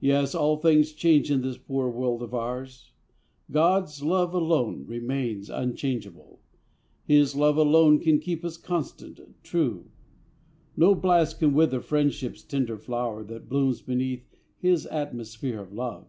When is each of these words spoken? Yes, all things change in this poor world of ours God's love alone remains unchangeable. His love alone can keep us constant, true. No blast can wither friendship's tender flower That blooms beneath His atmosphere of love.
Yes, 0.00 0.34
all 0.34 0.56
things 0.56 0.90
change 0.92 1.30
in 1.30 1.42
this 1.42 1.56
poor 1.56 1.88
world 1.88 2.24
of 2.24 2.34
ours 2.34 2.90
God's 3.48 4.02
love 4.02 4.34
alone 4.34 4.84
remains 4.84 5.48
unchangeable. 5.48 6.40
His 7.04 7.36
love 7.36 7.56
alone 7.56 8.00
can 8.00 8.18
keep 8.18 8.44
us 8.44 8.56
constant, 8.56 9.20
true. 9.44 9.92
No 10.76 10.92
blast 10.96 11.38
can 11.38 11.54
wither 11.54 11.78
friendship's 11.80 12.42
tender 12.42 12.76
flower 12.76 13.22
That 13.22 13.48
blooms 13.48 13.80
beneath 13.80 14.26
His 14.58 14.86
atmosphere 14.86 15.60
of 15.60 15.72
love. 15.72 16.08